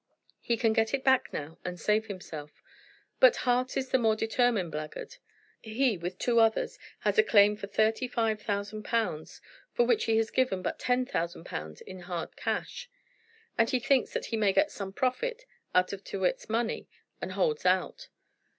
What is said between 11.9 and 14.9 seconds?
hard cash, and he thinks that he may get